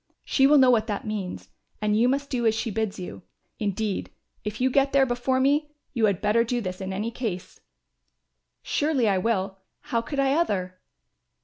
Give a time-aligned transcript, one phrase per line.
[0.25, 1.49] She will know what that means
[1.79, 3.21] and you must do as she bids you.
[3.59, 4.09] Indeed,
[4.43, 7.59] if you get there before me, you had better do this in any case."
[8.63, 10.79] "Surely I will; how could I other?"